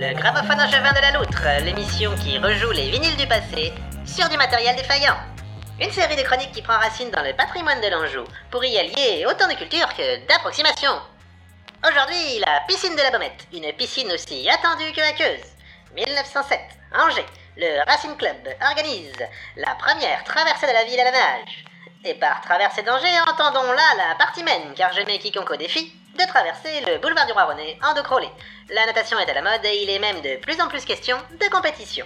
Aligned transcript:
Le 0.00 0.14
gramophone 0.14 0.60
angevin 0.60 0.92
de 0.92 1.00
la 1.00 1.10
loutre, 1.10 1.42
l'émission 1.64 2.14
qui 2.14 2.38
rejoue 2.38 2.70
les 2.70 2.88
vinyles 2.88 3.16
du 3.16 3.26
passé 3.26 3.72
sur 4.06 4.28
du 4.28 4.36
matériel 4.36 4.76
défaillant. 4.76 5.16
Une 5.80 5.90
série 5.90 6.14
de 6.14 6.22
chroniques 6.22 6.52
qui 6.52 6.62
prend 6.62 6.78
racine 6.78 7.10
dans 7.10 7.24
le 7.24 7.34
patrimoine 7.34 7.80
de 7.80 7.88
l'Anjou 7.88 8.22
pour 8.48 8.64
y 8.64 8.78
allier 8.78 9.26
autant 9.26 9.48
de 9.48 9.54
culture 9.54 9.88
que 9.96 10.24
d'approximation. 10.28 10.92
Aujourd'hui, 11.84 12.38
la 12.46 12.60
piscine 12.68 12.94
de 12.94 13.02
la 13.02 13.10
Baumette, 13.10 13.48
une 13.52 13.72
piscine 13.72 14.12
aussi 14.12 14.48
attendue 14.48 14.92
que 14.92 15.00
aqueuse. 15.00 15.50
1907, 15.96 16.60
Angers, 16.94 17.26
le 17.56 17.84
Racing 17.90 18.16
Club 18.16 18.36
organise 18.70 19.18
la 19.56 19.74
première 19.74 20.22
traversée 20.22 20.68
de 20.68 20.74
la 20.74 20.84
ville 20.84 21.00
à 21.00 21.10
la 21.10 21.10
nage. 21.10 21.64
Et 22.04 22.14
par 22.14 22.40
traversée 22.42 22.82
d'Angers, 22.82 23.20
entendons 23.28 23.72
là 23.72 23.94
la 23.96 24.14
partie 24.14 24.44
mène, 24.44 24.74
car 24.76 24.92
je 24.92 25.02
mets 25.06 25.18
quiconque 25.18 25.50
au 25.50 25.56
défi 25.56 25.92
de 26.18 26.26
traverser 26.26 26.80
le 26.86 26.98
boulevard 26.98 27.26
du 27.26 27.32
Roi 27.32 27.44
René 27.44 27.78
en 27.80 27.94
dos 27.94 28.02
crawlé. 28.02 28.28
La 28.70 28.86
natation 28.86 29.18
est 29.20 29.30
à 29.30 29.34
la 29.34 29.42
mode 29.42 29.64
et 29.64 29.82
il 29.82 29.90
est 29.90 30.00
même 30.00 30.20
de 30.20 30.36
plus 30.36 30.60
en 30.60 30.66
plus 30.66 30.84
question 30.84 31.16
de 31.30 31.48
compétition. 31.48 32.04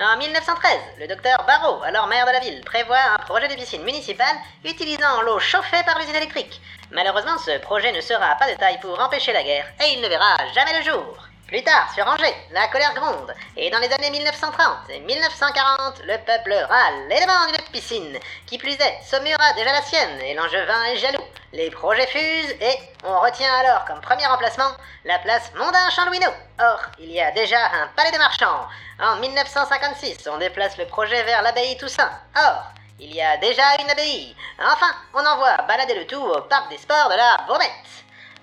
En 0.00 0.16
1913, 0.16 0.72
le 1.00 1.08
docteur 1.08 1.44
Barrault, 1.46 1.82
alors 1.82 2.06
maire 2.06 2.26
de 2.26 2.30
la 2.30 2.38
ville, 2.38 2.62
prévoit 2.64 3.02
un 3.12 3.18
projet 3.18 3.48
de 3.48 3.54
piscine 3.54 3.82
municipale 3.82 4.36
utilisant 4.64 5.22
l'eau 5.22 5.40
chauffée 5.40 5.82
par 5.84 5.98
l'usine 5.98 6.14
électrique. 6.14 6.60
Malheureusement, 6.92 7.38
ce 7.38 7.58
projet 7.58 7.90
ne 7.90 8.00
sera 8.00 8.36
pas 8.36 8.50
de 8.50 8.56
taille 8.56 8.78
pour 8.80 8.98
empêcher 9.00 9.32
la 9.32 9.42
guerre 9.42 9.66
et 9.80 9.94
il 9.94 10.00
ne 10.00 10.08
verra 10.08 10.36
jamais 10.54 10.78
le 10.78 10.84
jour. 10.84 11.18
Plus 11.48 11.64
tard, 11.64 11.92
sur 11.92 12.06
Angers, 12.06 12.36
la 12.52 12.68
colère 12.68 12.94
gronde, 12.94 13.34
et 13.56 13.68
dans 13.70 13.80
les 13.80 13.92
années 13.92 14.10
1930 14.10 14.90
et 14.90 15.00
1940, 15.00 16.02
le 16.04 16.18
peuple 16.18 16.54
râle 16.68 17.10
et 17.10 17.20
demande 17.20 17.48
une 17.48 17.72
piscine. 17.72 18.16
Qui 18.46 18.58
plus 18.58 18.74
est, 18.74 19.00
Saumur 19.04 19.36
a 19.40 19.52
déjà 19.54 19.72
la 19.72 19.82
sienne, 19.82 20.20
et 20.20 20.34
l'angevin 20.34 20.84
est 20.84 20.98
jaloux. 20.98 21.24
Les 21.52 21.68
projets 21.68 22.06
fusent, 22.06 22.54
et 22.60 22.78
on 23.02 23.18
retient 23.18 23.52
alors 23.52 23.84
comme 23.84 24.00
premier 24.00 24.26
emplacement 24.28 24.70
la 25.04 25.18
place 25.18 25.50
Mondin-Champ-Louineau. 25.56 26.30
Or, 26.60 26.80
il 27.00 27.10
y 27.10 27.20
a 27.20 27.32
déjà 27.32 27.58
un 27.58 27.88
palais 27.96 28.12
de 28.12 28.18
marchands. 28.18 28.68
En 29.00 29.16
1956, 29.16 30.28
on 30.30 30.38
déplace 30.38 30.78
le 30.78 30.86
projet 30.86 31.24
vers 31.24 31.42
l'abbaye 31.42 31.76
Toussaint. 31.76 32.12
Or, 32.36 32.66
il 33.00 33.12
y 33.12 33.20
a 33.20 33.36
déjà 33.38 33.64
une 33.80 33.90
abbaye. 33.90 34.36
Enfin, 34.60 34.94
on 35.12 35.26
envoie 35.26 35.56
balader 35.66 35.94
le 35.94 36.06
tout 36.06 36.22
au 36.22 36.40
parc 36.42 36.70
des 36.70 36.78
sports 36.78 37.08
de 37.08 37.16
la 37.16 37.38
Baumette. 37.48 37.70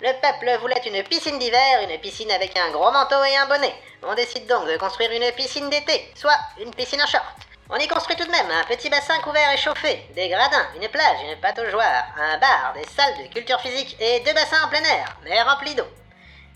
Le 0.02 0.12
peuple 0.20 0.60
voulait 0.60 0.82
une 0.86 1.02
piscine 1.04 1.40
d'hiver, 1.40 1.82
une 1.90 1.98
piscine 2.00 2.32
avec 2.32 2.58
un 2.58 2.72
gros 2.72 2.92
manteau 2.92 3.24
et 3.24 3.38
un 3.38 3.48
bonnet. 3.48 3.74
On 4.04 4.16
décide 4.16 4.48
donc 4.48 4.68
de 4.68 4.76
construire 4.76 5.12
une 5.12 5.32
piscine 5.32 5.70
d'été, 5.70 6.12
soit 6.14 6.38
une 6.60 6.76
piscine 6.76 7.02
en 7.02 7.08
short. 7.08 7.47
On 7.70 7.76
y 7.76 7.88
construit 7.90 8.16
tout 8.16 8.24
de 8.26 8.32
même 8.32 8.50
un 8.50 8.64
petit 8.64 8.90
bassin 8.90 9.20
couvert 9.20 9.52
et 9.52 9.58
chauffé, 9.58 10.08
des 10.16 10.30
gradins, 10.30 10.68
une 10.82 10.88
plage, 10.88 11.18
une 11.30 11.38
pataugeoire, 11.42 12.06
un 12.18 12.38
bar, 12.38 12.72
des 12.74 12.86
salles 12.96 13.18
de 13.22 13.34
culture 13.34 13.60
physique 13.60 13.98
et 14.00 14.22
deux 14.22 14.34
bassins 14.34 14.64
en 14.64 14.70
plein 14.70 14.84
air, 14.84 15.18
mais 15.26 15.42
remplis 15.42 15.76
d'eau. 15.76 15.88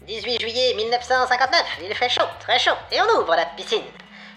18 0.04 0.40
juillet 0.40 0.74
1959, 0.74 1.80
il 1.82 1.94
fait 1.96 2.08
chaud, 2.08 2.24
très 2.40 2.58
chaud, 2.60 2.78
et 2.94 3.02
on 3.02 3.20
ouvre 3.20 3.36
la 3.36 3.46
piscine. 3.46 3.84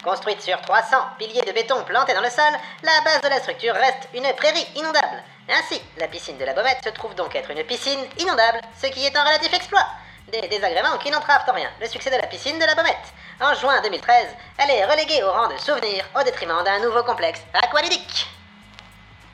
Construite 0.03 0.43
sur 0.43 0.61
300 0.63 0.97
piliers 1.17 1.43
de 1.47 1.53
béton 1.53 1.85
plantés 1.85 2.13
dans 2.13 2.21
le 2.21 2.29
sol, 2.29 2.53
la 2.83 3.01
base 3.05 3.21
de 3.21 3.29
la 3.29 3.39
structure 3.39 3.75
reste 3.75 4.09
une 4.13 4.33
prairie 4.35 4.67
inondable. 4.75 5.23
Ainsi, 5.49 5.81
la 5.99 6.09
piscine 6.09 6.39
de 6.39 6.45
la 6.45 6.55
Baumette 6.55 6.83
se 6.83 6.91
trouve 6.91 7.15
donc 7.15 7.37
être 7.37 7.53
une 7.53 7.63
piscine 7.63 8.05
inondable, 8.19 8.63
ce 8.83 8.89
qui 8.89 9.07
est 9.07 9.17
un 9.17 9.23
relatif 9.23 9.55
exploit. 9.55 9.87
Des 10.33 10.49
désagréments 10.49 10.97
qui 10.99 11.11
n'entravent 11.11 11.49
en 11.49 11.53
rien 11.53 11.71
le 11.81 11.87
succès 11.87 12.11
de 12.11 12.17
la 12.17 12.27
piscine 12.27 12.59
de 12.59 12.65
la 12.65 12.75
Baumette. 12.75 13.13
En 13.41 13.55
juin 13.55 13.81
2013, 13.83 14.27
elle 14.59 14.71
est 14.71 14.85
reléguée 14.87 15.23
au 15.23 15.31
rang 15.31 15.49
de 15.49 15.59
souvenir 15.59 16.05
au 16.19 16.23
détriment 16.23 16.65
d'un 16.65 16.79
nouveau 16.81 17.03
complexe 17.03 17.43
aqualudique. 17.53 18.27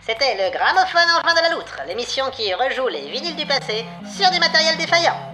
C'était 0.05 0.34
le 0.34 0.50
gramophone 0.50 1.10
en 1.16 1.22
juin 1.22 1.34
de 1.34 1.42
la 1.42 1.50
loutre, 1.50 1.78
l'émission 1.86 2.28
qui 2.30 2.52
rejoue 2.52 2.88
les 2.88 3.08
vinyles 3.08 3.36
du 3.36 3.47
passé 3.47 3.84
sur 4.16 4.30
du 4.30 4.41
matériel 4.41 4.77
défaillant. 4.77 5.30